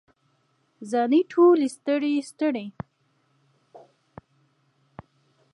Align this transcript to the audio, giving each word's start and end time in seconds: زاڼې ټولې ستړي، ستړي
زاڼې 0.89 1.21
ټولې 1.31 1.67
ستړي، 1.75 2.13
ستړي 2.31 2.65